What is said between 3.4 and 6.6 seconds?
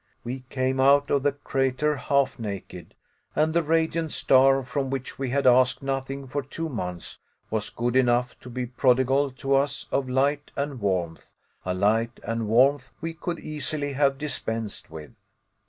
the radiant star from which we had asked nothing for